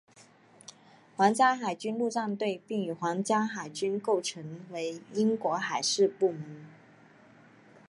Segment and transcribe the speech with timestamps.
[1.15, 6.65] 皇家海军陆战队并与皇家海军构成为英国海事部门。